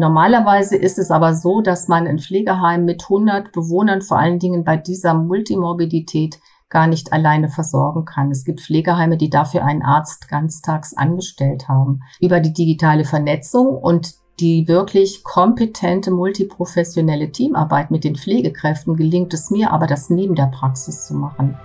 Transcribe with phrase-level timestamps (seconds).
[0.00, 4.64] Normalerweise ist es aber so, dass man ein Pflegeheim mit 100 Bewohnern, vor allen Dingen
[4.64, 6.38] bei dieser Multimorbidität,
[6.70, 8.30] gar nicht alleine versorgen kann.
[8.30, 12.00] Es gibt Pflegeheime, die dafür einen Arzt ganztags angestellt haben.
[12.18, 19.50] Über die digitale Vernetzung und die wirklich kompetente multiprofessionelle Teamarbeit mit den Pflegekräften gelingt es
[19.50, 21.58] mir aber, das neben der Praxis zu machen.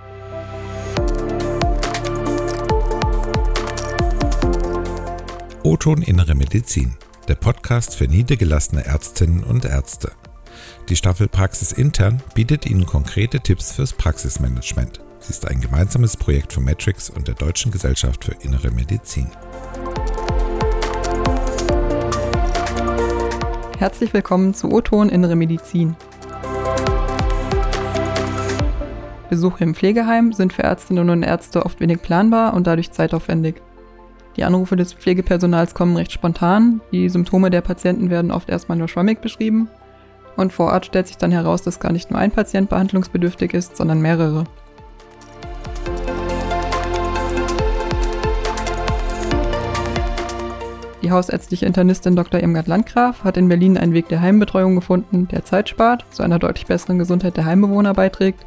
[5.62, 6.96] O-Ton Innere Medizin,
[7.28, 10.12] der Podcast für niedergelassene Ärztinnen und Ärzte.
[10.88, 15.00] Die Staffel Praxis Intern bietet Ihnen konkrete Tipps fürs Praxismanagement.
[15.18, 19.28] Sie ist ein gemeinsames Projekt von Matrix und der Deutschen Gesellschaft für Innere Medizin.
[23.78, 25.96] Herzlich willkommen zu O-Ton Innere Medizin.
[29.28, 33.56] Besuche im Pflegeheim sind für Ärztinnen und Ärzte oft wenig planbar und dadurch zeitaufwendig.
[34.36, 38.88] Die Anrufe des Pflegepersonals kommen recht spontan, die Symptome der Patienten werden oft erstmal nur
[38.88, 39.68] schwammig beschrieben
[40.36, 43.78] und vor Ort stellt sich dann heraus, dass gar nicht nur ein Patient behandlungsbedürftig ist,
[43.78, 44.44] sondern mehrere.
[51.02, 52.40] Die hausärztliche Internistin Dr.
[52.40, 56.38] Irmgard Landgraf hat in Berlin einen Weg der Heimbetreuung gefunden, der Zeit spart, zu einer
[56.38, 58.44] deutlich besseren Gesundheit der Heimbewohner beiträgt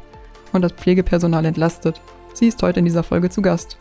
[0.52, 2.00] und das Pflegepersonal entlastet.
[2.32, 3.76] Sie ist heute in dieser Folge zu Gast.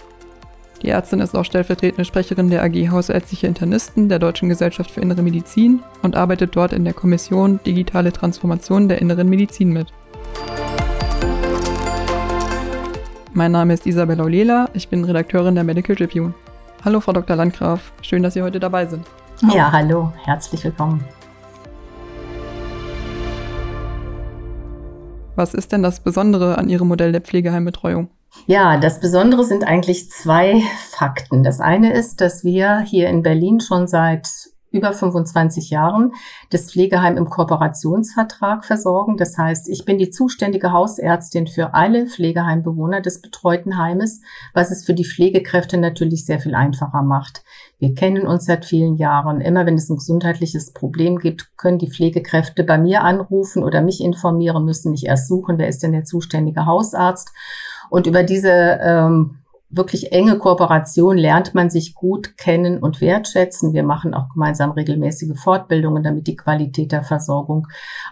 [0.81, 5.21] Die Ärztin ist auch stellvertretende Sprecherin der AG Hausärztliche Internisten der Deutschen Gesellschaft für Innere
[5.21, 9.87] Medizin und arbeitet dort in der Kommission Digitale Transformation der Inneren Medizin mit.
[13.33, 16.33] Mein Name ist Isabella Olela, ich bin Redakteurin der Medical Tribune.
[16.85, 17.35] Hallo, Frau Dr.
[17.35, 17.91] Landgraf.
[18.01, 19.05] Schön, dass Sie heute dabei sind.
[19.53, 20.13] Ja, hallo.
[20.23, 21.03] Herzlich willkommen.
[25.35, 28.09] Was ist denn das Besondere an Ihrem Modell der Pflegeheimbetreuung?
[28.45, 31.43] Ja, das Besondere sind eigentlich zwei Fakten.
[31.43, 34.27] Das eine ist, dass wir hier in Berlin schon seit
[34.71, 36.13] über 25 Jahren
[36.51, 39.17] das Pflegeheim im Kooperationsvertrag versorgen.
[39.17, 44.21] Das heißt, ich bin die zuständige Hausärztin für alle Pflegeheimbewohner des betreuten Heimes,
[44.53, 47.43] was es für die Pflegekräfte natürlich sehr viel einfacher macht.
[47.79, 49.41] Wir kennen uns seit vielen Jahren.
[49.41, 54.01] Immer wenn es ein gesundheitliches Problem gibt, können die Pflegekräfte bei mir anrufen oder mich
[54.01, 57.31] informieren, müssen nicht erst suchen, wer ist denn der zuständige Hausarzt.
[57.89, 59.39] Und über diese ähm,
[59.69, 63.73] wirklich enge Kooperation lernt man sich gut kennen und wertschätzen.
[63.73, 67.67] Wir machen auch gemeinsam regelmäßige Fortbildungen, damit die Qualität der Versorgung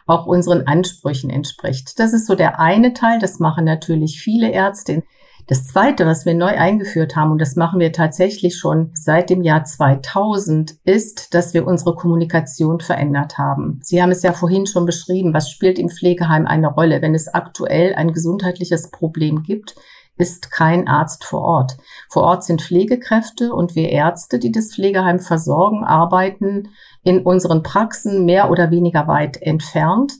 [0.06, 2.00] auch unseren Ansprüchen entspricht.
[2.00, 3.20] Das ist so der eine Teil.
[3.20, 5.04] Das machen natürlich viele Ärzte.
[5.47, 9.44] Das zweite, was wir neu eingeführt haben, und das machen wir tatsächlich schon seit dem
[9.44, 13.80] Jahr 2000, ist, dass wir unsere Kommunikation verändert haben.
[13.81, 15.34] Sie haben es ja vorhin schon beschrieben.
[15.34, 19.75] Was spielt im Pflegeheim eine Rolle, wenn es aktuell ein gesundheitliches Problem gibt?
[20.19, 21.78] ist kein Arzt vor Ort.
[22.09, 26.69] Vor Ort sind Pflegekräfte und wir Ärzte, die das Pflegeheim versorgen, arbeiten
[27.03, 30.14] in unseren Praxen mehr oder weniger weit entfernt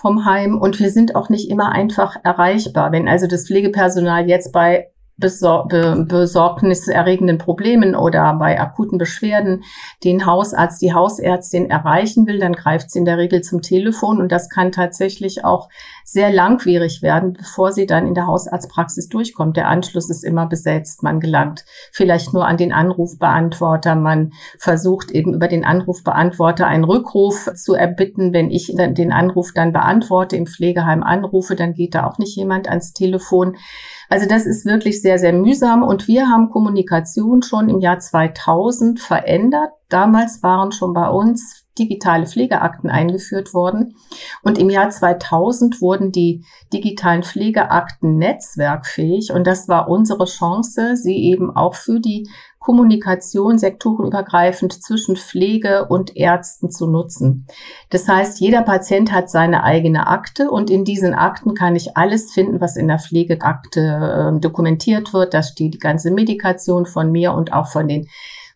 [0.00, 2.92] vom Heim und wir sind auch nicht immer einfach erreichbar.
[2.92, 9.64] Wenn also das Pflegepersonal jetzt bei besor be besorgniserregenden Problemen oder bei akuten Beschwerden
[10.04, 14.30] den Hausarzt, die Hausärztin erreichen will, dann greift sie in der Regel zum Telefon und
[14.30, 15.68] das kann tatsächlich auch
[16.04, 19.56] sehr langwierig werden, bevor sie dann in der Hausarztpraxis durchkommt.
[19.56, 25.34] Der Anschluss ist immer besetzt, man gelangt vielleicht nur an den Anrufbeantworter, man versucht eben
[25.34, 28.32] über den Anrufbeantworter einen Rückruf zu erbitten.
[28.32, 32.68] Wenn ich den Anruf dann beantworte, im Pflegeheim anrufe, dann geht da auch nicht jemand
[32.68, 33.56] ans Telefon.
[34.08, 39.00] Also das ist wirklich sehr, sehr mühsam und wir haben Kommunikation schon im Jahr 2000
[39.00, 39.70] verändert.
[39.88, 43.94] Damals waren schon bei uns digitale Pflegeakten eingeführt worden.
[44.42, 49.32] Und im Jahr 2000 wurden die digitalen Pflegeakten netzwerkfähig.
[49.32, 52.28] Und das war unsere Chance, sie eben auch für die
[52.68, 57.46] Kommunikation sektorenübergreifend zwischen Pflege und Ärzten zu nutzen.
[57.88, 62.32] Das heißt, jeder Patient hat seine eigene Akte und in diesen Akten kann ich alles
[62.32, 65.34] finden, was in der Pflegeakte äh, dokumentiert wird.
[65.34, 68.08] Da steht die ganze Medikation von mir und auch von den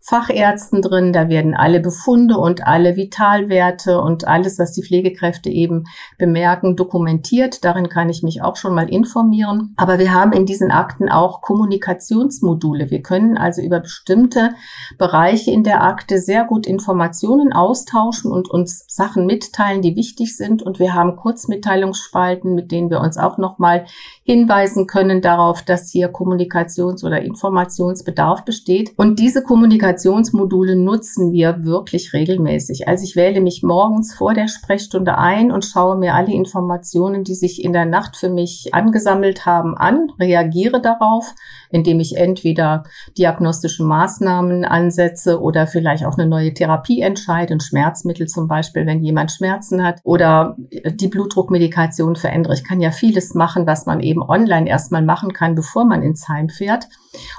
[0.04, 1.12] Fachärzten drin.
[1.12, 5.84] Da werden alle Befunde und alle Vitalwerte und alles, was die Pflegekräfte eben
[6.19, 7.64] bemerken, dokumentiert.
[7.64, 9.75] Darin kann ich mich auch schon mal informieren.
[9.76, 12.90] Aber wir haben in diesen Akten auch Kommunikationsmodule.
[12.90, 14.50] Wir können also über bestimmte
[14.99, 20.62] Bereiche in der Akte sehr gut Informationen austauschen und uns Sachen mitteilen, die wichtig sind.
[20.62, 23.87] Und wir haben Kurzmitteilungsspalten, mit denen wir uns auch nochmal
[24.25, 28.93] hinweisen können darauf, dass hier Kommunikations- oder Informationsbedarf besteht.
[28.96, 32.88] Und diese Kommunikation Kommunikationsmodule nutzen wir wirklich regelmäßig.
[32.88, 37.34] Also ich wähle mich morgens vor der Sprechstunde ein und schaue mir alle Informationen, die
[37.34, 41.34] sich in der Nacht für mich angesammelt haben, an, reagiere darauf,
[41.70, 42.84] indem ich entweder
[43.18, 49.02] diagnostische Maßnahmen ansetze oder vielleicht auch eine neue Therapie entscheide, ein Schmerzmittel zum Beispiel, wenn
[49.02, 52.54] jemand Schmerzen hat oder die Blutdruckmedikation verändere.
[52.54, 56.28] Ich kann ja vieles machen, was man eben online erstmal machen kann, bevor man ins
[56.28, 56.88] Heim fährt.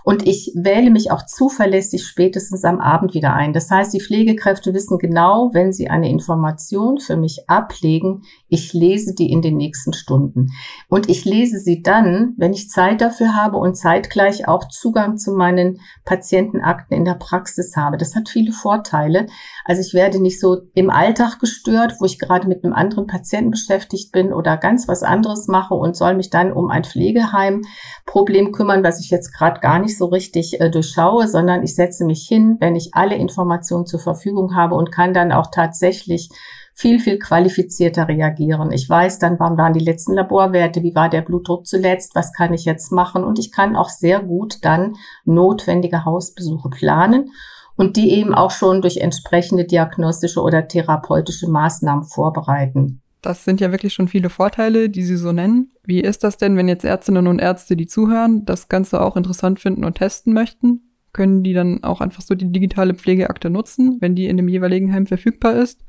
[0.04, 3.54] Und ich wähle mich auch zuverlässig spätestens am Abend wieder ein.
[3.54, 9.14] Das heißt, die Pflegekräfte wissen genau, wenn sie eine Information für mich ablegen, ich lese
[9.16, 10.52] die in den nächsten Stunden.
[10.90, 15.34] Und ich lese sie dann, wenn ich Zeit dafür habe und zeitgleich auch Zugang zu
[15.34, 17.98] meinen Patientenakten in der Praxis habe.
[17.98, 19.28] Das hat viele Vorteile.
[19.66, 23.52] Also ich werde nicht so im Alltag gestört, wo ich gerade mit einem anderen Patienten
[23.52, 28.84] beschäftigt bin oder ganz was anderes mache und soll mich dann um ein Pflegeheimproblem kümmern,
[28.84, 32.33] was ich jetzt gerade gar nicht so richtig äh, durchschaue, sondern ich setze mich hin,
[32.60, 36.30] wenn ich alle Informationen zur Verfügung habe und kann dann auch tatsächlich
[36.74, 38.72] viel, viel qualifizierter reagieren.
[38.72, 42.54] Ich weiß dann, wann waren die letzten Laborwerte, wie war der Blutdruck zuletzt, was kann
[42.54, 47.32] ich jetzt machen und ich kann auch sehr gut dann notwendige Hausbesuche planen
[47.76, 53.02] und die eben auch schon durch entsprechende diagnostische oder therapeutische Maßnahmen vorbereiten.
[53.22, 55.72] Das sind ja wirklich schon viele Vorteile, die Sie so nennen.
[55.86, 59.62] Wie ist das denn, wenn jetzt Ärztinnen und Ärzte, die zuhören, das Ganze auch interessant
[59.62, 60.93] finden und testen möchten?
[61.14, 64.92] Können die dann auch einfach so die digitale Pflegeakte nutzen, wenn die in dem jeweiligen
[64.92, 65.80] Heim verfügbar ist?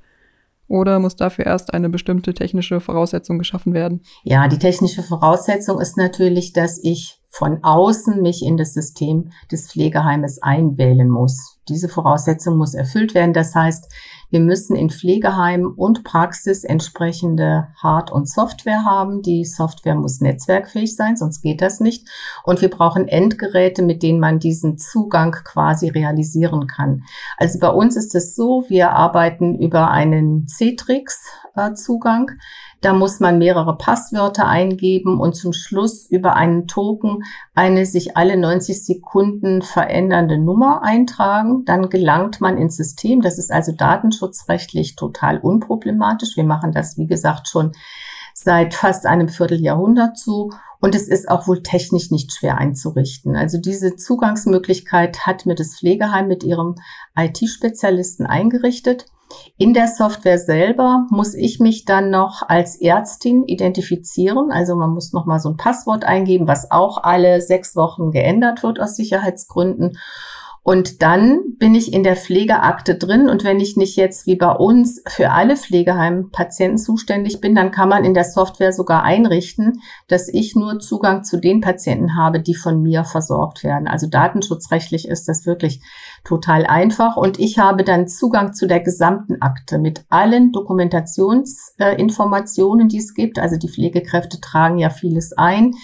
[0.68, 4.02] Oder muss dafür erst eine bestimmte technische Voraussetzung geschaffen werden?
[4.22, 9.70] Ja, die technische Voraussetzung ist natürlich, dass ich von außen mich in das System des
[9.70, 11.53] Pflegeheimes einwählen muss.
[11.68, 13.32] Diese Voraussetzung muss erfüllt werden.
[13.32, 13.90] Das heißt,
[14.30, 19.22] wir müssen in Pflegeheim und Praxis entsprechende Hard- und Software haben.
[19.22, 22.08] Die Software muss netzwerkfähig sein, sonst geht das nicht.
[22.42, 27.04] Und wir brauchen Endgeräte, mit denen man diesen Zugang quasi realisieren kann.
[27.38, 32.32] Also bei uns ist es so, wir arbeiten über einen Citrix-Zugang.
[32.84, 37.22] Da muss man mehrere Passwörter eingeben und zum Schluss über einen Token
[37.54, 41.64] eine sich alle 90 Sekunden verändernde Nummer eintragen.
[41.64, 43.22] Dann gelangt man ins System.
[43.22, 46.36] Das ist also datenschutzrechtlich total unproblematisch.
[46.36, 47.72] Wir machen das, wie gesagt, schon
[48.44, 50.50] seit fast einem Vierteljahrhundert zu.
[50.80, 53.36] Und es ist auch wohl technisch nicht schwer einzurichten.
[53.36, 56.74] Also diese Zugangsmöglichkeit hat mir das Pflegeheim mit ihrem
[57.16, 59.06] IT-Spezialisten eingerichtet.
[59.56, 64.50] In der Software selber muss ich mich dann noch als Ärztin identifizieren.
[64.52, 68.62] Also man muss noch mal so ein Passwort eingeben, was auch alle sechs Wochen geändert
[68.62, 69.98] wird aus Sicherheitsgründen.
[70.66, 73.28] Und dann bin ich in der Pflegeakte drin.
[73.28, 77.90] Und wenn ich nicht jetzt wie bei uns für alle Pflegeheimpatienten zuständig bin, dann kann
[77.90, 82.54] man in der Software sogar einrichten, dass ich nur Zugang zu den Patienten habe, die
[82.54, 83.86] von mir versorgt werden.
[83.86, 85.82] Also datenschutzrechtlich ist das wirklich
[86.24, 87.18] total einfach.
[87.18, 93.38] Und ich habe dann Zugang zu der gesamten Akte mit allen Dokumentationsinformationen, die es gibt.
[93.38, 95.74] Also die Pflegekräfte tragen ja vieles ein.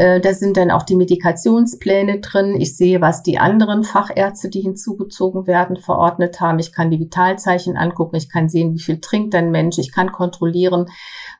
[0.00, 2.58] Äh, da sind dann auch die Medikationspläne drin.
[2.58, 6.58] Ich sehe, was die anderen Fachärzte, die hinzugezogen werden, verordnet haben.
[6.58, 8.16] Ich kann die Vitalzeichen angucken.
[8.16, 9.76] Ich kann sehen, wie viel trinkt ein Mensch.
[9.76, 10.86] Ich kann kontrollieren,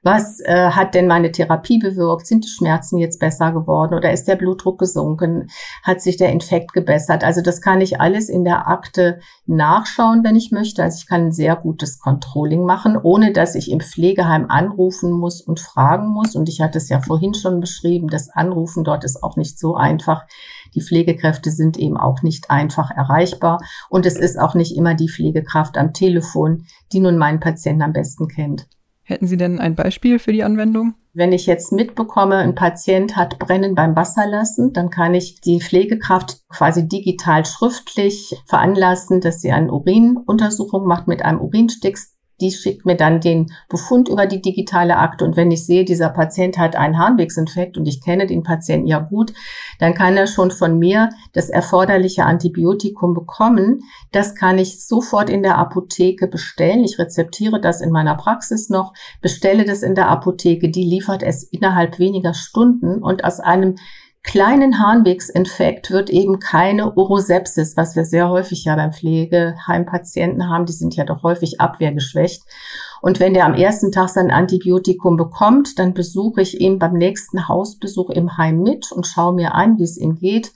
[0.02, 2.26] was äh, hat denn meine Therapie bewirkt?
[2.26, 5.48] Sind die Schmerzen jetzt besser geworden oder ist der Blutdruck gesunken?
[5.82, 7.24] Hat sich der Infekt gebessert?
[7.24, 10.82] Also das kann ich alles in der Akte nachschauen, wenn ich möchte.
[10.82, 15.40] Also ich kann ein sehr gutes Controlling machen, ohne dass ich im Pflegeheim anrufen muss
[15.40, 16.34] und fragen muss.
[16.34, 19.76] Und ich hatte es ja vorhin schon beschrieben, das Anrufen dort ist auch nicht so
[19.76, 20.24] einfach.
[20.74, 23.58] Die Pflegekräfte sind eben auch nicht einfach erreichbar.
[23.88, 27.92] Und es ist auch nicht immer die Pflegekraft am Telefon, die nun meinen Patienten am
[27.92, 28.68] besten kennt.
[29.02, 30.94] Hätten Sie denn ein Beispiel für die Anwendung?
[31.12, 36.42] Wenn ich jetzt mitbekomme, ein Patient hat Brennen beim Wasserlassen, dann kann ich die Pflegekraft
[36.48, 41.98] quasi digital schriftlich veranlassen, dass sie eine Urinuntersuchung macht mit einem Urinstick
[42.40, 45.24] die schickt mir dann den Befund über die digitale Akte.
[45.24, 48.98] Und wenn ich sehe, dieser Patient hat einen Harnwegsinfekt und ich kenne den Patienten ja
[48.98, 49.32] gut,
[49.78, 53.82] dann kann er schon von mir das erforderliche Antibiotikum bekommen.
[54.12, 56.84] Das kann ich sofort in der Apotheke bestellen.
[56.84, 60.70] Ich rezeptiere das in meiner Praxis noch, bestelle das in der Apotheke.
[60.70, 63.76] Die liefert es innerhalb weniger Stunden und aus einem
[64.22, 70.66] kleinen Harnwegsinfekt wird eben keine Urosepsis, was wir sehr häufig ja beim Pflegeheimpatienten haben.
[70.66, 72.42] Die sind ja doch häufig abwehrgeschwächt.
[73.02, 77.48] Und wenn der am ersten Tag sein Antibiotikum bekommt, dann besuche ich ihn beim nächsten
[77.48, 80.52] Hausbesuch im Heim mit und schaue mir an, wie es ihm geht.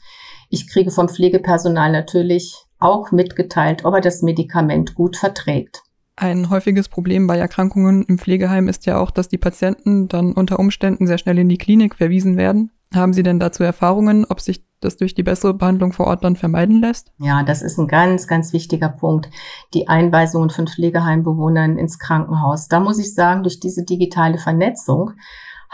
[0.50, 5.83] Ich kriege vom Pflegepersonal natürlich auch mitgeteilt, ob er das Medikament gut verträgt.
[6.16, 10.61] Ein häufiges Problem bei Erkrankungen im Pflegeheim ist ja auch, dass die Patienten dann unter
[10.61, 14.64] Umständen sehr schnell in die Klinik verwiesen werden Haben Sie denn dazu Erfahrungen, ob sich
[14.80, 17.12] das durch die bessere Behandlung vor Ort dann vermeiden lässt?
[17.18, 19.30] Ja, das ist ein ganz, ganz wichtiger Punkt.
[19.72, 22.68] Die Einweisungen von Pflegeheimbewohnern ins Krankenhaus.
[22.68, 25.12] Da muss ich sagen, durch diese digitale Vernetzung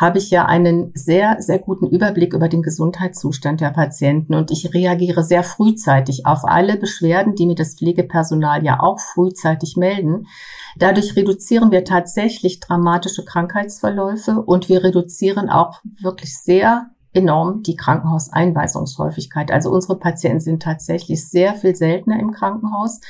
[0.00, 4.72] habe ich ja einen sehr, sehr guten Überblick über den Gesundheitszustand der Patienten und ich
[4.72, 10.26] reagiere sehr frühzeitig auf alle Beschwerden, die mir das Pflegepersonal ja auch frühzeitig melden.
[10.78, 19.50] Dadurch reduzieren wir tatsächlich dramatische Krankheitsverläufe und wir reduzieren auch wirklich sehr enorm die Krankenhauseinweisungshäufigkeit.
[19.50, 23.00] Also unsere Patienten sind tatsächlich sehr viel seltener im Krankenhaus.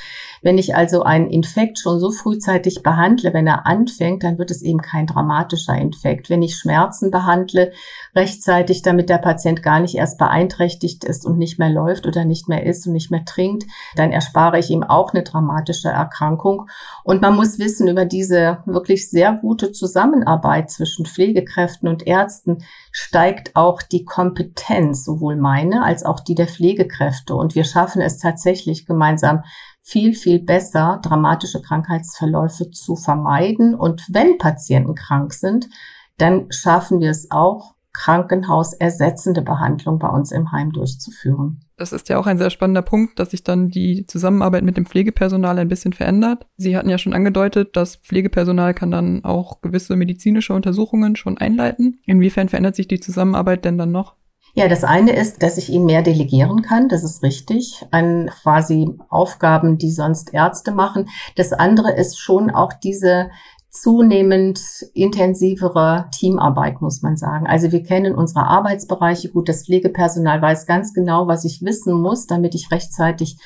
[0.41, 4.63] Wenn ich also einen Infekt schon so frühzeitig behandle, wenn er anfängt, dann wird es
[4.63, 6.29] eben kein dramatischer Infekt.
[6.29, 7.73] Wenn ich Schmerzen behandle,
[8.15, 12.49] rechtzeitig, damit der Patient gar nicht erst beeinträchtigt ist und nicht mehr läuft oder nicht
[12.49, 13.65] mehr isst und nicht mehr trinkt,
[13.95, 16.67] dann erspare ich ihm auch eine dramatische Erkrankung.
[17.03, 23.55] Und man muss wissen über diese wirklich sehr gute Zusammenarbeit zwischen Pflegekräften und Ärzten steigt
[23.55, 27.35] auch die Kompetenz, sowohl meine als auch die der Pflegekräfte.
[27.35, 29.43] Und wir schaffen es tatsächlich gemeinsam
[29.81, 33.73] viel, viel besser, dramatische Krankheitsverläufe zu vermeiden.
[33.75, 35.69] Und wenn Patienten krank sind,
[36.17, 41.59] dann schaffen wir es auch, krankenhausersetzende Behandlung bei uns im Heim durchzuführen.
[41.81, 44.85] Das ist ja auch ein sehr spannender Punkt, dass sich dann die Zusammenarbeit mit dem
[44.85, 46.45] Pflegepersonal ein bisschen verändert.
[46.55, 51.99] Sie hatten ja schon angedeutet, das Pflegepersonal kann dann auch gewisse medizinische Untersuchungen schon einleiten.
[52.05, 54.13] Inwiefern verändert sich die Zusammenarbeit denn dann noch?
[54.53, 58.87] Ja, das eine ist, dass ich ihn mehr delegieren kann, das ist richtig, an quasi
[59.09, 61.09] Aufgaben, die sonst Ärzte machen.
[61.35, 63.31] Das andere ist schon auch diese
[63.71, 64.59] zunehmend
[64.93, 67.47] intensivere Teamarbeit, muss man sagen.
[67.47, 69.47] Also wir kennen unsere Arbeitsbereiche gut.
[69.47, 73.37] Das Pflegepersonal weiß ganz genau, was ich wissen muss, damit ich rechtzeitig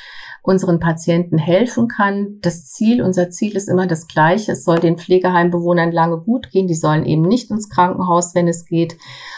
[0.41, 2.39] unseren Patienten helfen kann.
[2.41, 4.53] Das Ziel, unser Ziel ist immer das gleiche.
[4.53, 6.67] Es soll den Pflegeheimbewohnern lange gut gehen.
[6.67, 8.97] Die sollen eben nicht ins Krankenhaus, wenn es geht.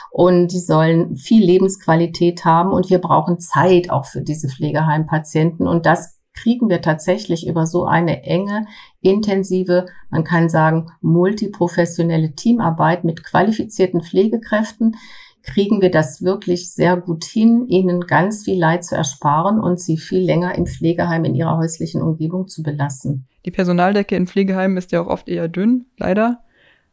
[0.10, 2.72] Und die sollen viel Lebensqualität haben.
[2.72, 5.68] Und wir brauchen Zeit auch für diese Pflegeheimpatienten.
[5.68, 8.68] Und das kriegen wir tatsächlich über so eine enge,
[9.10, 14.96] intensive, man kann sagen, multiprofessionelle Teamarbeit mit qualifizierten Pflegekräften,
[15.44, 19.98] kriegen wir das wirklich sehr gut hin, ihnen ganz viel Leid zu ersparen und sie
[19.98, 23.28] viel länger im Pflegeheim in ihrer häuslichen Umgebung zu belassen.
[23.46, 26.44] Die Personaldecke in Pflegeheimen ist ja auch oft eher dünn, leider.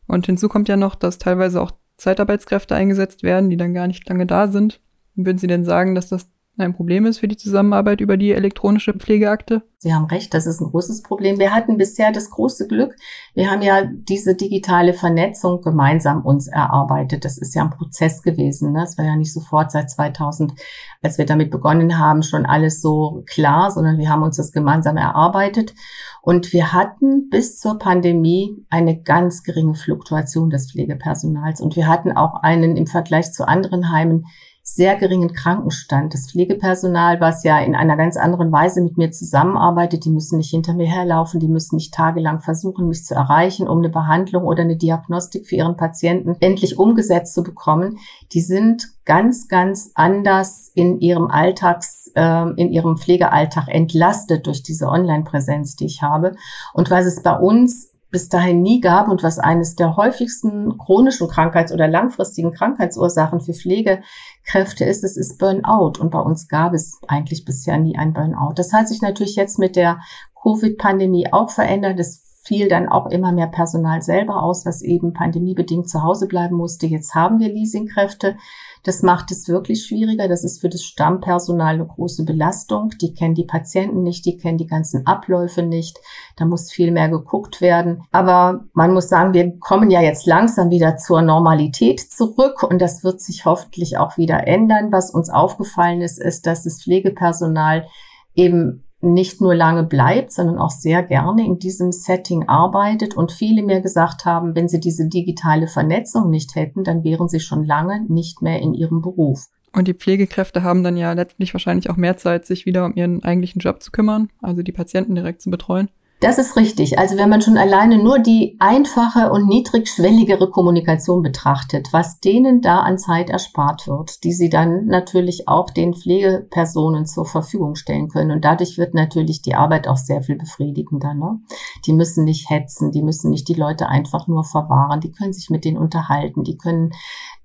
[0.07, 4.09] Und hinzu kommt ja noch, dass teilweise auch Zeitarbeitskräfte eingesetzt werden, die dann gar nicht
[4.09, 4.81] lange da sind.
[5.17, 8.93] Würden Sie denn sagen, dass das ein Problem ist für die Zusammenarbeit über die elektronische
[8.93, 9.63] Pflegeakte?
[9.79, 11.39] Sie haben recht, das ist ein großes Problem.
[11.39, 12.95] Wir hatten bisher das große Glück,
[13.35, 17.25] wir haben ja diese digitale Vernetzung gemeinsam uns erarbeitet.
[17.25, 18.73] Das ist ja ein Prozess gewesen.
[18.73, 18.85] Ne?
[18.85, 20.55] Es war ja nicht sofort seit 2000,
[21.03, 24.97] als wir damit begonnen haben, schon alles so klar, sondern wir haben uns das gemeinsam
[24.97, 25.75] erarbeitet.
[26.23, 31.61] Und wir hatten bis zur Pandemie eine ganz geringe Fluktuation des Pflegepersonals.
[31.61, 34.25] Und wir hatten auch einen im Vergleich zu anderen Heimen
[34.67, 36.15] sehr geringen Krankenstand.
[36.15, 40.51] Das Pflegepersonal, was ja in einer ganz anderen Weise mit mir zusammenarbeitet, die müssen nicht
[40.51, 44.63] hinter mir herlaufen, die müssen nicht tagelang versuchen, mich zu erreichen, um eine Behandlung oder
[44.63, 47.99] eine Diagnostik für ihren Patienten endlich umgesetzt zu bekommen.
[48.33, 54.89] Die sind ganz, ganz anders in ihrem Alltags, äh, in ihrem Pflegealltag entlastet durch diese
[54.89, 56.37] Online-Präsenz, die ich habe.
[56.73, 61.27] Und was es bei uns bis dahin nie gab und was eines der häufigsten chronischen
[61.27, 65.99] Krankheits- oder langfristigen Krankheitsursachen für Pflegekräfte ist, es ist Burnout.
[65.99, 68.53] Und bei uns gab es eigentlich bisher nie ein Burnout.
[68.55, 69.99] Das hat sich natürlich jetzt mit der
[70.41, 71.99] Covid-Pandemie auch verändert.
[71.99, 76.55] Es fiel dann auch immer mehr Personal selber aus, was eben pandemiebedingt zu Hause bleiben
[76.55, 76.87] musste.
[76.87, 78.37] Jetzt haben wir Leasingkräfte.
[78.85, 80.29] Das macht es wirklich schwieriger.
[80.29, 82.91] Das ist für das Stammpersonal eine große Belastung.
[83.01, 85.99] Die kennen die Patienten nicht, die kennen die ganzen Abläufe nicht.
[86.37, 88.03] Da muss viel mehr geguckt werden.
[88.13, 93.03] Aber man muss sagen, wir kommen ja jetzt langsam wieder zur Normalität zurück und das
[93.03, 94.93] wird sich hoffentlich auch wieder ändern.
[94.93, 97.87] Was uns aufgefallen ist, ist, dass das Pflegepersonal
[98.35, 103.63] eben nicht nur lange bleibt, sondern auch sehr gerne in diesem Setting arbeitet und viele
[103.63, 108.05] mir gesagt haben, wenn sie diese digitale Vernetzung nicht hätten, dann wären sie schon lange
[108.09, 109.47] nicht mehr in ihrem Beruf.
[109.73, 113.25] Und die Pflegekräfte haben dann ja letztlich wahrscheinlich auch mehr Zeit, sich wieder um ihren
[113.25, 115.89] eigentlichen Job zu kümmern, also die Patienten direkt zu betreuen.
[116.25, 116.99] Das ist richtig.
[116.99, 122.79] Also wenn man schon alleine nur die einfache und niedrigschwelligere Kommunikation betrachtet, was denen da
[122.79, 128.31] an Zeit erspart wird, die sie dann natürlich auch den Pflegepersonen zur Verfügung stellen können.
[128.31, 131.13] Und dadurch wird natürlich die Arbeit auch sehr viel befriedigender.
[131.13, 131.41] Ne?
[131.85, 135.51] Die müssen nicht hetzen, die müssen nicht die Leute einfach nur verwahren, die können sich
[135.51, 136.93] mit denen unterhalten, die können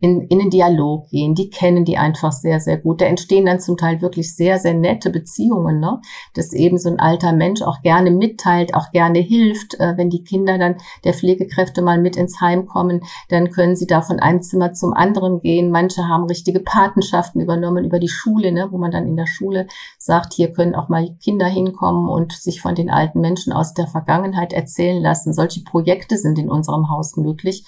[0.02, 1.36] in, in den Dialog gehen.
[1.36, 3.02] Die kennen die einfach sehr, sehr gut.
[3.02, 6.02] Da entstehen dann zum Teil wirklich sehr, sehr nette Beziehungen, ne?
[6.34, 9.80] dass eben so ein alter Mensch auch gerne mitteilt, auch gerne hilft.
[9.80, 13.88] Äh, wenn die Kinder dann der Pflegekräfte mal mit ins Heim kommen, dann können sie
[13.88, 15.70] da von einem Zimmer zum anderen gehen.
[15.70, 18.70] Manche haben richtige Patenschaften übernommen über die Schule, ne?
[18.72, 22.62] wo man dann in der Schule sagt, hier können auch mal Kinder hinkommen und sich
[22.62, 25.34] von den alten Menschen aus der Vergangenheit erzählen lassen.
[25.34, 27.66] Solche Projekte sind in unserem Haus möglich.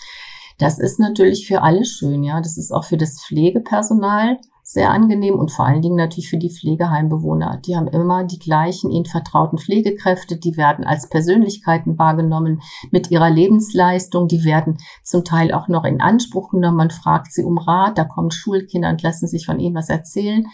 [0.62, 2.40] Das ist natürlich für alle schön, ja.
[2.40, 6.52] Das ist auch für das Pflegepersonal sehr angenehm und vor allen Dingen natürlich für die
[6.52, 7.60] Pflegeheimbewohner.
[7.66, 13.32] Die haben immer die gleichen ihnen vertrauten Pflegekräfte, die werden als Persönlichkeiten wahrgenommen mit ihrer
[13.32, 16.78] Lebensleistung, die werden zum Teil auch noch in Anspruch genommen.
[16.78, 20.46] Man fragt sie um Rat, da kommen Schulkinder und lassen sich von ihnen was erzählen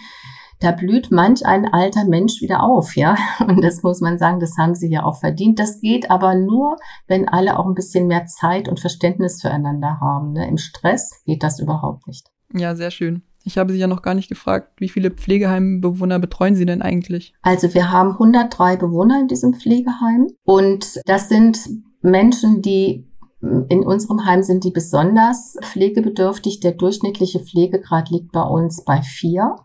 [0.59, 3.15] da blüht manch ein alter Mensch wieder auf, ja.
[3.47, 5.59] Und das muss man sagen, das haben sie ja auch verdient.
[5.59, 10.33] Das geht aber nur, wenn alle auch ein bisschen mehr Zeit und Verständnis füreinander haben.
[10.33, 10.47] Ne?
[10.47, 12.27] Im Stress geht das überhaupt nicht.
[12.53, 13.23] Ja, sehr schön.
[13.43, 17.33] Ich habe Sie ja noch gar nicht gefragt, wie viele Pflegeheimbewohner betreuen Sie denn eigentlich?
[17.41, 21.57] Also wir haben 103 Bewohner in diesem Pflegeheim und das sind
[22.01, 23.07] Menschen, die
[23.41, 26.59] in unserem Heim sind die besonders pflegebedürftig.
[26.59, 29.55] Der durchschnittliche Pflegegrad liegt bei uns bei vier.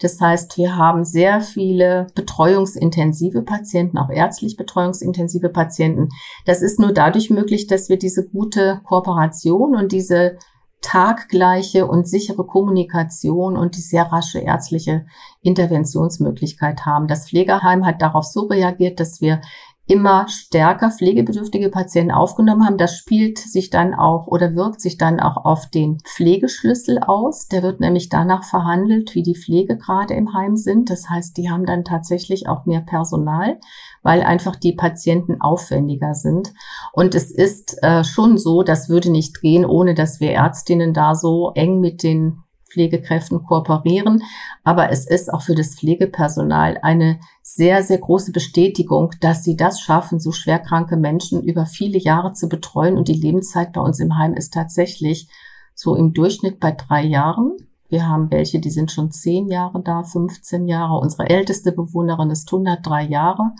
[0.00, 6.08] Das heißt, wir haben sehr viele betreuungsintensive Patienten, auch ärztlich betreuungsintensive Patienten.
[6.46, 10.38] Das ist nur dadurch möglich, dass wir diese gute Kooperation und diese
[10.82, 15.06] taggleiche und sichere Kommunikation und die sehr rasche ärztliche
[15.40, 17.06] Interventionsmöglichkeit haben.
[17.06, 19.40] Das Pflegeheim hat darauf so reagiert, dass wir
[19.92, 22.78] immer stärker pflegebedürftige Patienten aufgenommen haben.
[22.78, 27.46] Das spielt sich dann auch oder wirkt sich dann auch auf den Pflegeschlüssel aus.
[27.48, 30.88] Der wird nämlich danach verhandelt, wie die Pflegegrade im Heim sind.
[30.88, 33.60] Das heißt, die haben dann tatsächlich auch mehr Personal,
[34.02, 36.54] weil einfach die Patienten aufwendiger sind.
[36.94, 41.14] Und es ist äh, schon so, das würde nicht gehen, ohne dass wir Ärztinnen da
[41.14, 42.38] so eng mit den
[42.72, 44.22] Pflegekräften kooperieren.
[44.64, 47.20] Aber es ist auch für das Pflegepersonal eine
[47.54, 52.48] sehr, sehr große Bestätigung, dass sie das schaffen, so schwerkranke Menschen über viele Jahre zu
[52.48, 52.96] betreuen.
[52.96, 55.28] Und die Lebenszeit bei uns im Heim ist tatsächlich
[55.74, 57.52] so im Durchschnitt bei drei Jahren.
[57.90, 60.98] Wir haben welche, die sind schon zehn Jahre da, 15 Jahre.
[60.98, 63.52] Unsere älteste Bewohnerin ist 103 Jahre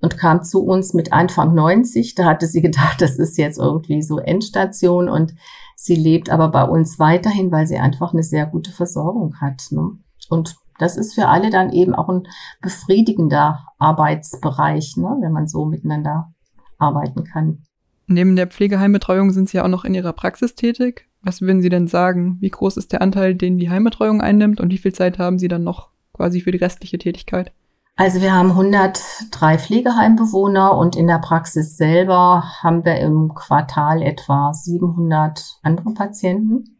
[0.00, 2.16] und kam zu uns mit Anfang 90.
[2.16, 5.34] Da hatte sie gedacht, das ist jetzt irgendwie so Endstation und
[5.76, 9.68] sie lebt aber bei uns weiterhin, weil sie einfach eine sehr gute Versorgung hat.
[9.70, 9.98] Ne?
[10.28, 12.26] Und das ist für alle dann eben auch ein
[12.60, 15.18] befriedigender Arbeitsbereich, ne?
[15.20, 16.32] wenn man so miteinander
[16.78, 17.62] arbeiten kann.
[18.06, 21.08] Neben der Pflegeheimbetreuung sind Sie ja auch noch in Ihrer Praxis tätig.
[21.22, 22.38] Was würden Sie denn sagen?
[22.40, 25.48] Wie groß ist der Anteil, den die Heimbetreuung einnimmt und wie viel Zeit haben Sie
[25.48, 27.52] dann noch quasi für die restliche Tätigkeit?
[27.96, 34.54] Also wir haben 103 Pflegeheimbewohner und in der Praxis selber haben wir im Quartal etwa
[34.54, 36.78] 700 andere Patienten.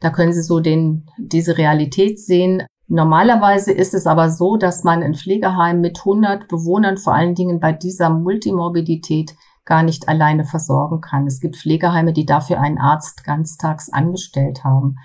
[0.00, 2.64] Da können Sie so den, diese Realität sehen.
[2.88, 7.58] Normalerweise ist es aber so, dass man ein Pflegeheim mit 100 Bewohnern vor allen Dingen
[7.58, 11.26] bei dieser Multimorbidität gar nicht alleine versorgen kann.
[11.26, 14.96] Es gibt Pflegeheime, die dafür einen Arzt ganztags angestellt haben.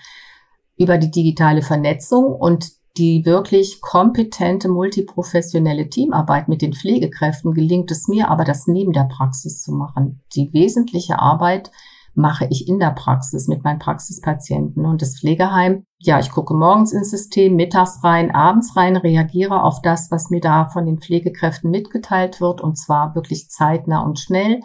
[0.77, 8.07] Über die digitale Vernetzung und die wirklich kompetente multiprofessionelle Teamarbeit mit den Pflegekräften gelingt es
[8.07, 10.21] mir aber, das neben der Praxis zu machen.
[10.35, 11.71] Die wesentliche Arbeit
[12.13, 15.85] mache ich in der Praxis mit meinen Praxispatienten und das Pflegeheim.
[15.99, 20.41] Ja, ich gucke morgens ins System, mittags rein, abends rein, reagiere auf das, was mir
[20.41, 24.59] da von den Pflegekräften mitgeteilt wird und zwar wirklich zeitnah und schnell.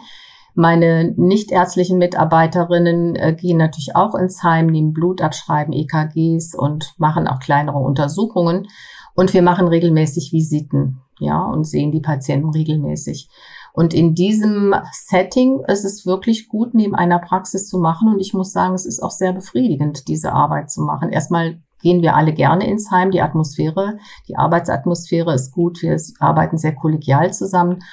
[0.59, 7.27] Meine nichtärztlichen Mitarbeiterinnen äh, gehen natürlich auch ins Heim, nehmen Blut abschreiben, EKGs und machen
[7.27, 8.67] auch kleinere Untersuchungen.
[9.13, 13.29] Und wir machen regelmäßig Visiten, ja, und sehen die Patienten regelmäßig.
[13.77, 18.11] Und in diesem Setting ist es wirklich gut, neben einer Praxis zu machen.
[18.11, 21.11] Und ich muss sagen, es ist auch sehr befriedigend, diese Arbeit zu machen.
[21.11, 23.11] Erstmal gehen wir alle gerne ins Heim.
[23.11, 25.83] Die Atmosphäre, die Arbeitsatmosphäre ist gut.
[25.83, 27.83] Wir arbeiten sehr kollegial zusammen.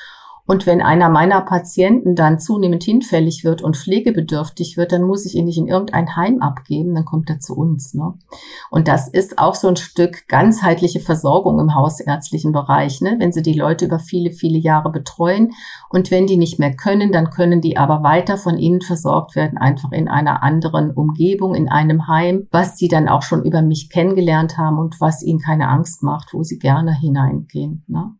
[0.47, 5.37] Und wenn einer meiner Patienten dann zunehmend hinfällig wird und pflegebedürftig wird, dann muss ich
[5.37, 7.95] ihn nicht in irgendein Heim abgeben, dann kommt er zu uns.
[7.95, 8.13] Ne?
[8.71, 13.17] Und das ist auch so ein Stück ganzheitliche Versorgung im hausärztlichen Bereich, ne?
[13.19, 15.53] wenn Sie die Leute über viele, viele Jahre betreuen.
[15.89, 19.57] Und wenn die nicht mehr können, dann können die aber weiter von Ihnen versorgt werden,
[19.57, 23.89] einfach in einer anderen Umgebung, in einem Heim, was Sie dann auch schon über mich
[23.89, 27.85] kennengelernt haben und was Ihnen keine Angst macht, wo Sie gerne hineingehen.
[27.87, 28.15] Ne?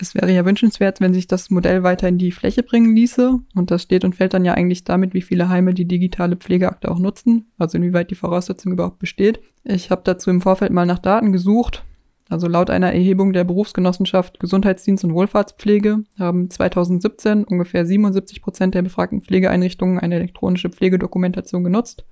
[0.00, 3.38] Es wäre ja wünschenswert, wenn sich das Modell weiter in die Fläche bringen ließe.
[3.54, 6.90] Und das steht und fällt dann ja eigentlich damit, wie viele Heime die digitale Pflegeakte
[6.90, 9.40] auch nutzen, also inwieweit die Voraussetzung überhaupt besteht.
[9.64, 11.84] Ich habe dazu im Vorfeld mal nach Daten gesucht.
[12.30, 18.82] Also laut einer Erhebung der Berufsgenossenschaft Gesundheitsdienst und Wohlfahrtspflege haben 2017 ungefähr 77 Prozent der
[18.82, 22.04] befragten Pflegeeinrichtungen eine elektronische Pflegedokumentation genutzt.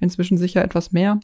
[0.00, 1.20] inzwischen sicher etwas mehr.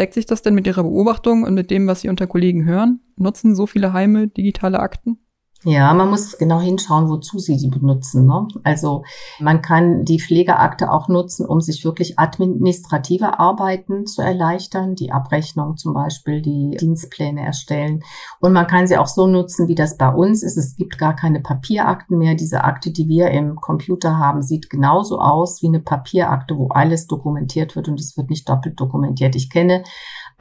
[0.00, 3.00] Deckt sich das denn mit Ihrer Beobachtung und mit dem, was Sie unter Kollegen hören?
[3.16, 5.18] Nutzen so viele Heime digitale Akten?
[5.64, 8.24] Ja, man muss genau hinschauen, wozu sie die benutzen.
[8.24, 8.48] Ne?
[8.62, 9.04] Also
[9.40, 15.76] man kann die Pflegeakte auch nutzen, um sich wirklich administrative Arbeiten zu erleichtern, die Abrechnung
[15.76, 18.02] zum Beispiel, die Dienstpläne erstellen.
[18.40, 20.56] Und man kann sie auch so nutzen, wie das bei uns ist.
[20.56, 22.34] Es gibt gar keine Papierakten mehr.
[22.34, 27.06] Diese Akte, die wir im Computer haben, sieht genauso aus wie eine Papierakte, wo alles
[27.06, 29.36] dokumentiert wird und es wird nicht doppelt dokumentiert.
[29.36, 29.84] Ich kenne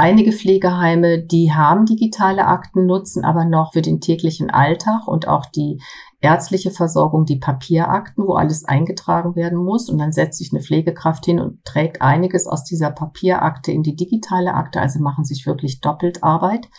[0.02, 5.46] Einige Pflegeheime, die haben digitale Akten, nutzen aber noch für den täglichen Alltag und auch
[5.46, 5.82] die
[6.22, 9.90] ärztliche Versorgung die Papierakten, wo alles eingetragen werden muss.
[9.90, 13.98] Und dann setzt sich eine Pflegekraft hin und trägt einiges aus dieser Papierakte in die
[13.98, 16.70] digitale Akte, also machen sich wirklich doppelt Arbeit.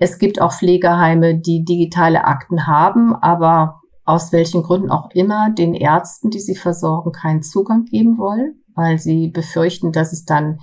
[0.00, 5.74] Es gibt auch Pflegeheime, die digitale Akten haben, aber aus welchen Gründen auch immer den
[5.74, 10.58] Ärzten, die sie versorgen, keinen Zugang geben wollen, weil sie befürchten, dass es dann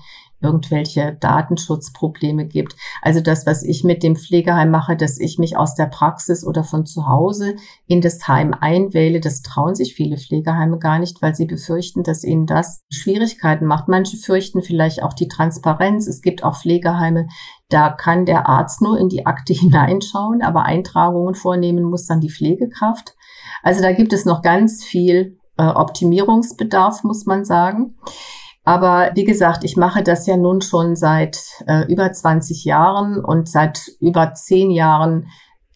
[0.46, 2.76] irgendwelche Datenschutzprobleme gibt.
[3.02, 6.64] Also das, was ich mit dem Pflegeheim mache, dass ich mich aus der Praxis oder
[6.64, 7.56] von zu Hause
[7.88, 12.24] in das Heim einwähle, das trauen sich viele Pflegeheime gar nicht, weil sie befürchten, dass
[12.24, 13.88] ihnen das Schwierigkeiten macht.
[13.88, 16.08] Manche fürchten vielleicht auch die Transparenz.
[16.08, 17.28] Es gibt auch Pflegeheime,
[17.70, 22.32] da kann der Arzt nur in die Akte hineinschauen, aber Eintragungen vornehmen muss dann die
[22.32, 23.16] Pflegekraft.
[23.64, 27.96] Also da gibt es noch ganz viel äh, Optimierungsbedarf, muss man sagen.
[28.66, 33.48] Aber wie gesagt, ich mache das ja nun schon seit äh, über 20 Jahren und
[33.48, 35.28] seit über 10 Jahren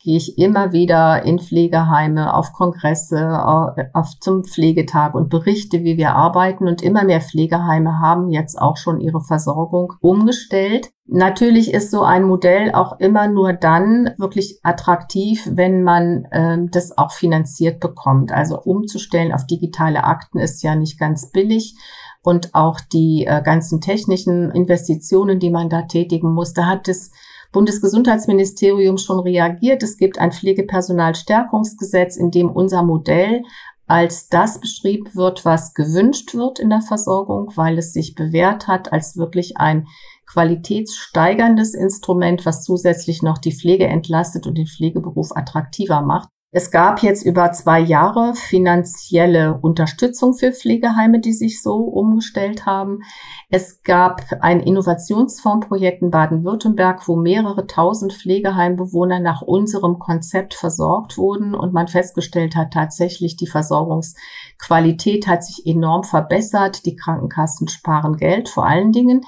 [0.01, 3.45] gehe ich immer wieder in Pflegeheime, auf Kongresse,
[3.93, 6.67] auf, zum Pflegetag und berichte, wie wir arbeiten.
[6.67, 10.89] Und immer mehr Pflegeheime haben jetzt auch schon ihre Versorgung umgestellt.
[11.05, 16.97] Natürlich ist so ein Modell auch immer nur dann wirklich attraktiv, wenn man äh, das
[16.97, 18.31] auch finanziert bekommt.
[18.31, 21.75] Also umzustellen auf digitale Akten ist ja nicht ganz billig
[22.23, 26.53] und auch die äh, ganzen technischen Investitionen, die man da tätigen muss.
[26.53, 27.11] Da hat das
[27.51, 29.81] Bundesgesundheitsministerium schon reagiert.
[29.83, 33.43] Es gibt ein Pflegepersonalstärkungsgesetz, in dem unser Modell
[33.87, 38.93] als das beschrieben wird, was gewünscht wird in der Versorgung, weil es sich bewährt hat
[38.93, 39.87] als wirklich ein
[40.27, 46.29] qualitätssteigerndes Instrument, was zusätzlich noch die Pflege entlastet und den Pflegeberuf attraktiver macht.
[46.51, 53.01] Es gab jetzt über zwei Jahre finanzielle Unterstützung für Pflegeheime, die sich so umgestellt haben.
[53.51, 61.53] Es gab ein Innovationsfondsprojekt in Baden-Württemberg, wo mehrere tausend Pflegeheimbewohner nach unserem Konzept versorgt wurden
[61.53, 66.83] und man festgestellt hat, tatsächlich die Versorgungsqualität hat sich enorm verbessert.
[66.87, 69.21] Die Krankenkassen sparen Geld, vor allen Dingen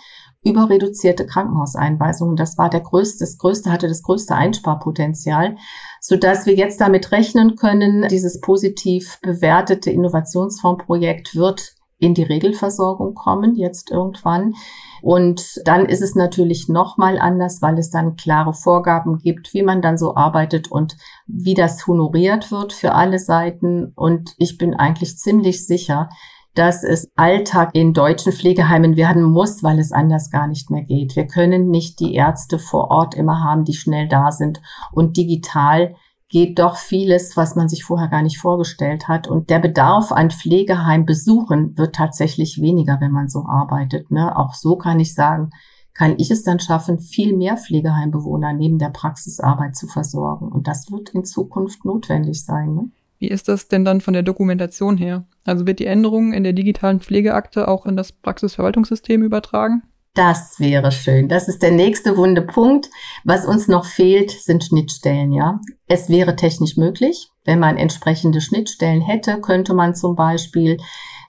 [0.44, 2.36] über reduzierte Krankenhauseinweisungen.
[2.36, 5.56] Das war der größte, das größte, hatte das größte Einsparpotenzial,
[6.04, 13.14] so dass wir jetzt damit rechnen können, dieses positiv bewertete Innovationsfondsprojekt wird in die Regelversorgung
[13.14, 14.56] kommen, jetzt irgendwann.
[15.04, 19.84] Und dann ist es natürlich nochmal anders, weil es dann klare Vorgaben gibt, wie man
[19.84, 23.94] dann so arbeitet und wie das honoriert wird für alle Seiten.
[23.96, 26.10] Und ich bin eigentlich ziemlich sicher,
[26.54, 31.16] dass es Alltag in deutschen Pflegeheimen werden muss, weil es anders gar nicht mehr geht.
[31.16, 34.62] Wir können nicht die Ärzte vor Ort immer haben, die schnell da sind
[34.92, 35.96] und digital
[36.32, 39.28] geht doch vieles, was man sich vorher gar nicht vorgestellt hat.
[39.28, 44.12] Und der Bedarf an Pflegeheimbesuchen wird tatsächlich weniger, wenn man so arbeitet.
[44.12, 44.36] Ne?
[44.38, 45.50] Auch so kann ich sagen,
[45.94, 50.50] kann ich es dann schaffen, viel mehr Pflegeheimbewohner neben der Praxisarbeit zu versorgen.
[50.50, 52.76] Und das wird in Zukunft notwendig sein.
[52.76, 52.92] Ne?
[53.22, 55.26] Wie ist das denn dann von der Dokumentation her?
[55.46, 59.84] Also wird die Änderung in der digitalen Pflegeakte auch in das Praxisverwaltungssystem übertragen?
[60.16, 61.30] Das wäre schön.
[61.30, 62.90] Das ist der nächste wunde Punkt.
[63.24, 65.60] Was uns noch fehlt, sind Schnittstellen, ja.
[65.86, 67.30] Es wäre technisch möglich.
[67.46, 70.78] Wenn man entsprechende Schnittstellen hätte, könnte man zum Beispiel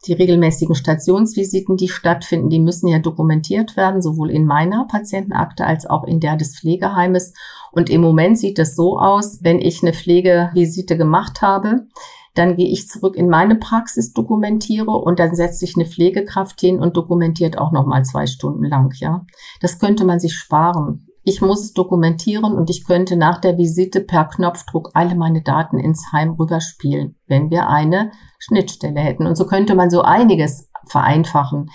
[0.06, 5.86] die regelmäßigen Stationsvisiten, die stattfinden, die müssen ja dokumentiert werden, sowohl in meiner Patientenakte als
[5.86, 7.34] auch in der des Pflegeheimes.
[7.70, 11.86] Und im Moment sieht es so aus, wenn ich eine Pflegevisite gemacht habe,
[12.34, 16.80] dann gehe ich zurück in meine Praxis, dokumentiere und dann setzt sich eine Pflegekraft hin
[16.80, 18.92] und dokumentiert auch noch mal zwei Stunden lang.
[18.96, 19.26] Ja,
[19.60, 21.06] das könnte man sich sparen.
[21.24, 25.78] Ich muss es dokumentieren und ich könnte nach der Visite per Knopfdruck alle meine Daten
[25.78, 29.26] ins Heim rüberspielen, wenn wir eine Schnittstelle hätten.
[29.26, 31.70] Und so könnte man so einiges vereinfachen.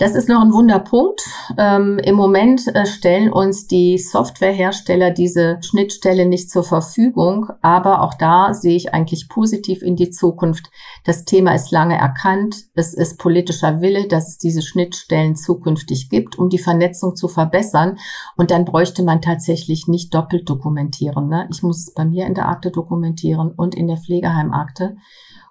[0.00, 1.20] Das ist noch ein Wunderpunkt.
[1.58, 8.14] Ähm, Im Moment äh, stellen uns die Softwarehersteller diese Schnittstelle nicht zur Verfügung, aber auch
[8.14, 10.70] da sehe ich eigentlich positiv in die Zukunft.
[11.04, 12.64] Das Thema ist lange erkannt.
[12.72, 17.98] Es ist politischer Wille, dass es diese Schnittstellen zukünftig gibt, um die Vernetzung zu verbessern.
[18.38, 21.28] Und dann bräuchte man tatsächlich nicht doppelt dokumentieren.
[21.28, 21.46] Ne?
[21.52, 24.96] Ich muss es bei mir in der Akte dokumentieren und in der Pflegeheimakte.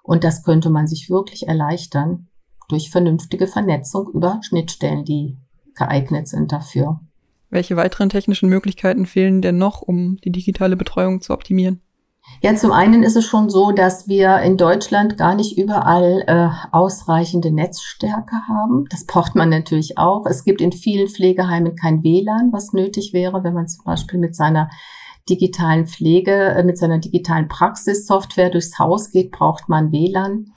[0.02, 2.29] Und das könnte man sich wirklich erleichtern
[2.70, 5.36] durch vernünftige Vernetzung über Schnittstellen, die
[5.74, 7.00] geeignet sind dafür.
[7.50, 11.80] Welche weiteren technischen Möglichkeiten fehlen denn noch, um die digitale Betreuung zu optimieren?
[12.42, 16.48] Ja, zum einen ist es schon so, dass wir in Deutschland gar nicht überall äh,
[16.70, 18.86] ausreichende Netzstärke haben.
[18.88, 20.26] Das braucht man natürlich auch.
[20.26, 24.36] Es gibt in vielen Pflegeheimen kein WLAN, was nötig wäre, wenn man zum Beispiel mit
[24.36, 24.70] seiner
[25.28, 30.52] digitalen Pflege, äh, mit seiner digitalen Praxissoftware durchs Haus geht, braucht man WLAN.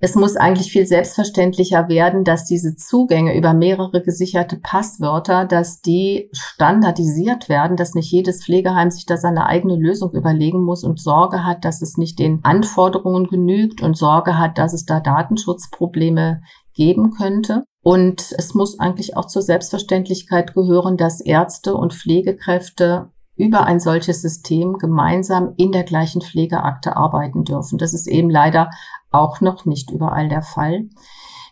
[0.00, 6.28] Es muss eigentlich viel selbstverständlicher werden, dass diese Zugänge über mehrere gesicherte Passwörter, dass die
[6.32, 11.44] standardisiert werden, dass nicht jedes Pflegeheim sich da seine eigene Lösung überlegen muss und Sorge
[11.44, 16.42] hat, dass es nicht den Anforderungen genügt und Sorge hat, dass es da Datenschutzprobleme
[16.74, 17.64] geben könnte.
[17.82, 24.20] Und es muss eigentlich auch zur Selbstverständlichkeit gehören, dass Ärzte und Pflegekräfte über ein solches
[24.20, 27.78] System gemeinsam in der gleichen Pflegeakte arbeiten dürfen.
[27.78, 28.70] Das ist eben leider
[29.10, 30.88] auch noch nicht überall der Fall.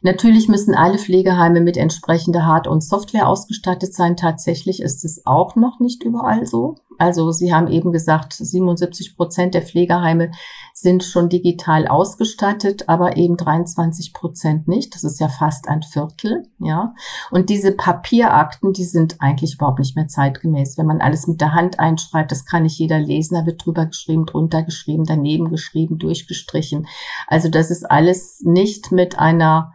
[0.02, 4.16] Natürlich müssen alle Pflegeheime mit entsprechender Hard- und Software ausgestattet sein.
[4.16, 6.76] Tatsächlich ist es auch noch nicht überall so.
[6.98, 10.30] Also Sie haben eben gesagt, 77 Prozent der Pflegeheime
[10.72, 14.94] sind schon digital ausgestattet, aber eben 23 Prozent nicht.
[14.94, 16.94] Das ist ja fast ein Viertel, ja.
[17.30, 20.76] Und diese Papierakten, die sind eigentlich überhaupt nicht mehr zeitgemäß.
[20.76, 23.34] Wenn man alles mit der Hand einschreibt, das kann nicht jeder lesen.
[23.34, 26.86] Da wird drüber geschrieben, drunter geschrieben, daneben geschrieben, durchgestrichen.
[27.26, 29.72] Also das ist alles nicht mit einer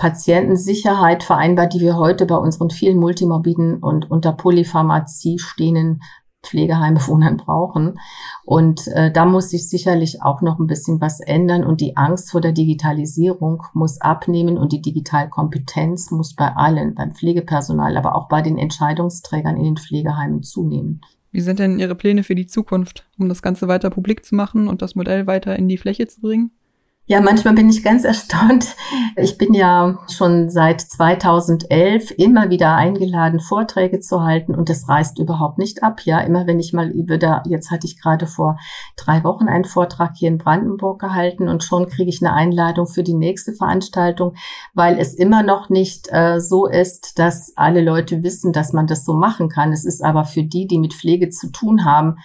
[0.00, 6.00] Patientensicherheit vereinbart, die wir heute bei unseren vielen multimorbiden und unter Polypharmazie stehenden
[6.42, 7.98] Pflegeheimbewohnern brauchen.
[8.44, 12.30] Und äh, da muss sich sicherlich auch noch ein bisschen was ändern und die Angst
[12.30, 18.28] vor der Digitalisierung muss abnehmen und die Digitalkompetenz muss bei allen, beim Pflegepersonal, aber auch
[18.28, 21.00] bei den Entscheidungsträgern in den Pflegeheimen zunehmen.
[21.32, 24.66] Wie sind denn Ihre Pläne für die Zukunft, um das Ganze weiter publik zu machen
[24.66, 26.50] und das Modell weiter in die Fläche zu bringen?
[27.10, 28.76] Ja, manchmal bin ich ganz erstaunt.
[29.16, 35.18] Ich bin ja schon seit 2011 immer wieder eingeladen, Vorträge zu halten und das reißt
[35.18, 36.02] überhaupt nicht ab.
[36.04, 38.60] Ja, immer wenn ich mal wieder, jetzt hatte ich gerade vor
[38.96, 43.02] drei Wochen einen Vortrag hier in Brandenburg gehalten und schon kriege ich eine Einladung für
[43.02, 44.36] die nächste Veranstaltung,
[44.74, 49.04] weil es immer noch nicht äh, so ist, dass alle Leute wissen, dass man das
[49.04, 49.72] so machen kann.
[49.72, 52.18] Es ist aber für die, die mit Pflege zu tun haben,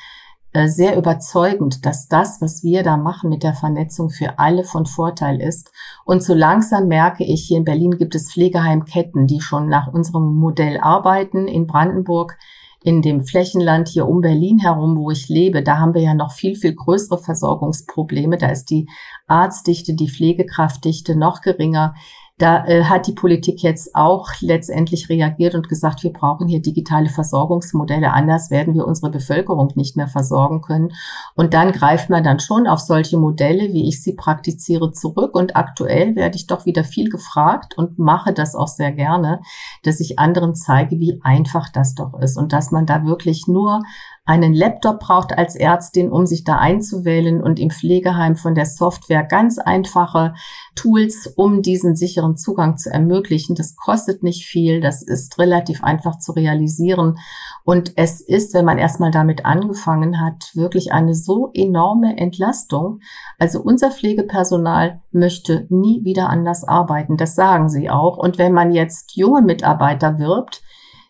[0.64, 5.42] sehr überzeugend, dass das, was wir da machen mit der Vernetzung für alle von Vorteil
[5.42, 5.72] ist.
[6.06, 10.36] Und so langsam merke ich, hier in Berlin gibt es Pflegeheimketten, die schon nach unserem
[10.36, 11.48] Modell arbeiten.
[11.48, 12.38] In Brandenburg,
[12.84, 16.32] in dem Flächenland hier um Berlin herum, wo ich lebe, da haben wir ja noch
[16.32, 18.38] viel, viel größere Versorgungsprobleme.
[18.38, 18.88] Da ist die
[19.28, 21.96] Arztdichte, die Pflegekraftdichte noch geringer.
[22.38, 27.08] Da äh, hat die Politik jetzt auch letztendlich reagiert und gesagt, wir brauchen hier digitale
[27.08, 30.92] Versorgungsmodelle, anders werden wir unsere Bevölkerung nicht mehr versorgen können.
[31.36, 35.34] Und dann greift man dann schon auf solche Modelle, wie ich sie praktiziere, zurück.
[35.34, 39.40] Und aktuell werde ich doch wieder viel gefragt und mache das auch sehr gerne,
[39.84, 43.82] dass ich anderen zeige, wie einfach das doch ist und dass man da wirklich nur
[44.26, 49.24] einen Laptop braucht als Ärztin, um sich da einzuwählen und im Pflegeheim von der Software
[49.24, 50.34] ganz einfache
[50.76, 53.56] Tools, um diesen sicheren Zugang zu ermöglichen.
[53.56, 57.18] Das kostet nicht viel, das ist relativ einfach zu realisieren
[57.66, 63.00] und es ist, wenn man erstmal damit angefangen hat, wirklich eine so enorme Entlastung.
[63.40, 68.18] Also unser Pflegepersonal möchte nie wieder anders arbeiten, das sagen sie auch.
[68.18, 70.62] Und wenn man jetzt junge Mitarbeiter wirbt,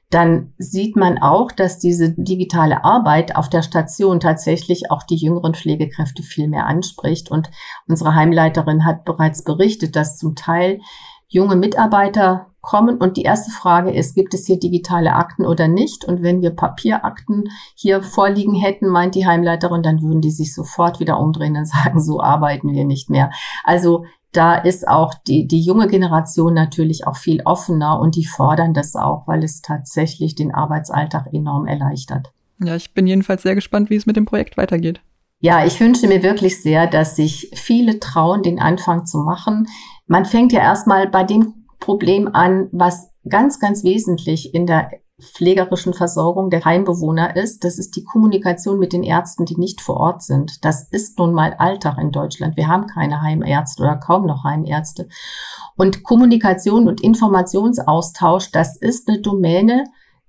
[0.09, 5.55] dann sieht man auch, dass diese digitale Arbeit auf der Station tatsächlich auch die jüngeren
[5.55, 7.31] Pflegekräfte viel mehr anspricht.
[7.31, 7.49] Und
[7.87, 10.79] unsere Heimleiterin hat bereits berichtet, dass zum Teil
[11.27, 16.03] junge Mitarbeiter kommen und die erste Frage ist, gibt es hier digitale Akten oder nicht?
[16.03, 20.99] Und wenn wir Papierakten hier vorliegen hätten, meint die Heimleiterin, dann würden die sich sofort
[20.99, 23.31] wieder umdrehen und sagen, so arbeiten wir nicht mehr.
[23.63, 28.73] Also da ist auch die, die junge Generation natürlich auch viel offener und die fordern
[28.73, 32.31] das auch, weil es tatsächlich den Arbeitsalltag enorm erleichtert.
[32.59, 35.01] Ja, ich bin jedenfalls sehr gespannt, wie es mit dem Projekt weitergeht.
[35.39, 39.67] Ja, ich wünsche mir wirklich sehr, dass sich viele trauen, den Anfang zu machen.
[40.07, 44.89] Man fängt ja erstmal bei dem Problem an, was ganz, ganz wesentlich in der
[45.21, 49.97] pflegerischen Versorgung der Heimbewohner ist, das ist die Kommunikation mit den Ärzten, die nicht vor
[49.97, 50.65] Ort sind.
[50.65, 52.57] Das ist nun mal Alltag in Deutschland.
[52.57, 55.07] Wir haben keine Heimärzte oder kaum noch Heimärzte.
[55.77, 59.85] Und Kommunikation und Informationsaustausch, das ist eine Domäne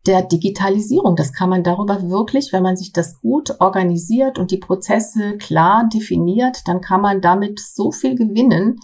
[0.06, 1.16] der Digitalisierung.
[1.16, 5.88] Das kann man darüber wirklich, wenn man sich das gut organisiert und die Prozesse klar
[5.92, 8.78] definiert, dann kann man damit so viel gewinnen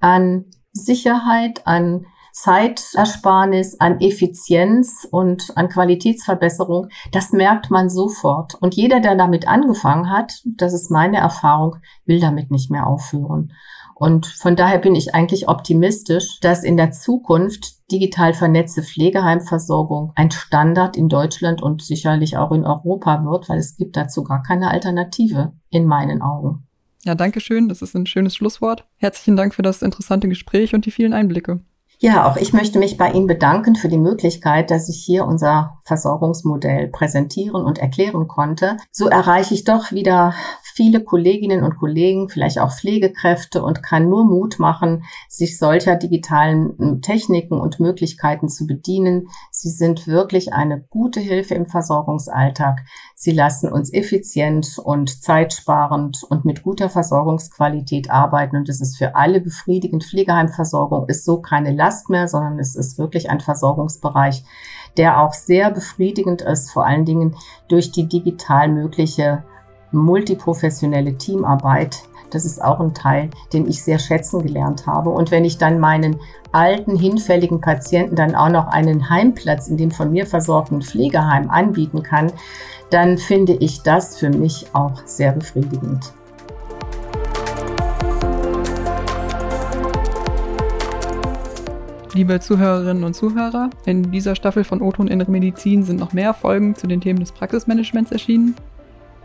[0.00, 8.54] an Sicherheit, an Zeitersparnis, an Effizienz und an Qualitätsverbesserung, das merkt man sofort.
[8.54, 13.52] Und jeder, der damit angefangen hat, das ist meine Erfahrung, will damit nicht mehr aufhören.
[13.94, 20.30] Und von daher bin ich eigentlich optimistisch, dass in der Zukunft digital vernetzte Pflegeheimversorgung ein
[20.30, 24.70] Standard in Deutschland und sicherlich auch in Europa wird, weil es gibt dazu gar keine
[24.70, 26.66] Alternative in meinen Augen.
[27.04, 27.68] Ja, danke schön.
[27.68, 28.86] Das ist ein schönes Schlusswort.
[28.96, 31.60] Herzlichen Dank für das interessante Gespräch und die vielen Einblicke.
[32.02, 35.78] Ja, auch ich möchte mich bei Ihnen bedanken für die Möglichkeit, dass ich hier unser
[35.84, 38.76] Versorgungsmodell präsentieren und erklären konnte.
[38.90, 40.34] So erreiche ich doch wieder
[40.74, 46.74] viele Kolleginnen und Kollegen, vielleicht auch Pflegekräfte und kann nur Mut machen, sich solcher digitalen
[46.78, 49.28] hm, Techniken und Möglichkeiten zu bedienen.
[49.50, 52.80] Sie sind wirklich eine gute Hilfe im Versorgungsalltag.
[53.14, 59.14] Sie lassen uns effizient und zeitsparend und mit guter Versorgungsqualität arbeiten und es ist für
[59.14, 60.04] alle befriedigend.
[60.04, 64.44] Pflegeheimversorgung ist so keine Last mehr, sondern es ist wirklich ein Versorgungsbereich,
[64.96, 67.36] der auch sehr befriedigend ist, vor allen Dingen
[67.68, 69.44] durch die digital mögliche
[69.92, 72.02] multiprofessionelle Teamarbeit.
[72.30, 75.10] Das ist auch ein Teil, den ich sehr schätzen gelernt habe.
[75.10, 76.18] Und wenn ich dann meinen
[76.50, 82.02] alten, hinfälligen Patienten dann auch noch einen Heimplatz in dem von mir versorgten Pflegeheim anbieten
[82.02, 82.32] kann,
[82.90, 86.12] dann finde ich das für mich auch sehr befriedigend.
[92.14, 96.74] Liebe Zuhörerinnen und Zuhörer, in dieser Staffel von O-Ton Innere Medizin sind noch mehr Folgen
[96.74, 98.54] zu den Themen des Praxismanagements erschienen.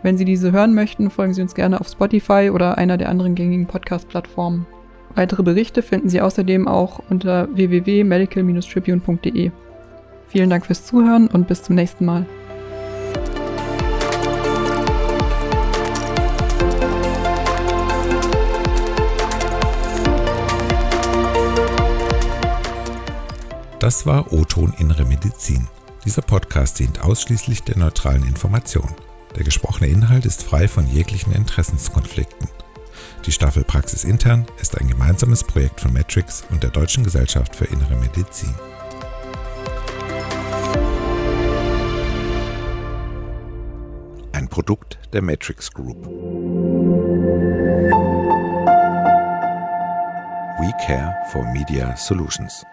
[0.02, 3.34] Wenn Sie diese hören möchten, folgen Sie uns gerne auf Spotify oder einer der anderen
[3.34, 4.66] gängigen Podcast-Plattformen.
[5.14, 9.50] Weitere Berichte finden Sie außerdem auch unter www.medical-tribune.de.
[10.28, 12.26] Vielen Dank fürs Zuhören und bis zum nächsten Mal.
[23.80, 25.66] Das war O-Ton Innere Medizin.
[26.04, 28.94] Dieser Podcast dient ausschließlich der neutralen Information.
[29.36, 32.48] Der gesprochene Inhalt ist frei von jeglichen Interessenskonflikten.
[33.26, 37.66] Die Staffel Praxis Intern ist ein gemeinsames Projekt von Matrix und der Deutschen Gesellschaft für
[37.66, 38.54] Innere Medizin.
[44.32, 46.06] Ein Produkt der Matrix Group.
[50.60, 52.64] We care for Media Solutions.